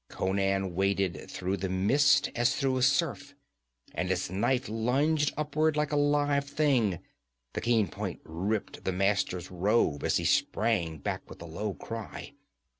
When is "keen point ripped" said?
7.61-8.83